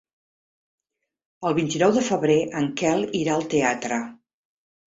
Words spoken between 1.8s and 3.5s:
de febrer en Quel irà al